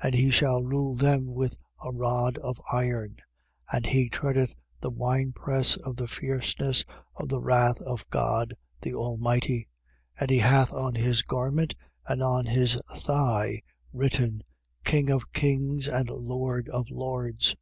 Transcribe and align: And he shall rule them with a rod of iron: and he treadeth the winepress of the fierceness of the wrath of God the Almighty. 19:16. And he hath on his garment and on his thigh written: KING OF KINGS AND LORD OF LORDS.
And 0.00 0.14
he 0.14 0.30
shall 0.30 0.62
rule 0.62 0.94
them 0.94 1.34
with 1.34 1.56
a 1.82 1.90
rod 1.90 2.38
of 2.38 2.60
iron: 2.72 3.16
and 3.72 3.84
he 3.84 4.08
treadeth 4.08 4.54
the 4.80 4.88
winepress 4.90 5.74
of 5.78 5.96
the 5.96 6.06
fierceness 6.06 6.84
of 7.16 7.28
the 7.28 7.40
wrath 7.40 7.80
of 7.80 8.08
God 8.08 8.54
the 8.82 8.94
Almighty. 8.94 9.66
19:16. 10.20 10.20
And 10.20 10.30
he 10.30 10.38
hath 10.38 10.72
on 10.72 10.94
his 10.94 11.22
garment 11.22 11.74
and 12.06 12.22
on 12.22 12.46
his 12.46 12.80
thigh 12.98 13.62
written: 13.92 14.44
KING 14.84 15.10
OF 15.10 15.32
KINGS 15.32 15.88
AND 15.88 16.08
LORD 16.08 16.68
OF 16.68 16.86
LORDS. 16.92 17.56